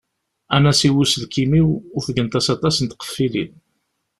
Anasiw 0.55 0.95
n 0.97 1.01
uselkim-iw 1.03 1.69
ufgent-as 1.99 2.47
aṭṭas 2.55 2.75
n 2.79 2.85
tqeffilin. 2.87 3.51